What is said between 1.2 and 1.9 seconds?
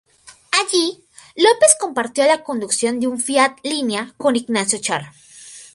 López